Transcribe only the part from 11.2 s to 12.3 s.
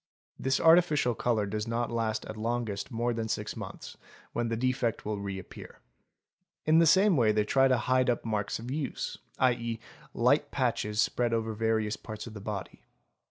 over various parts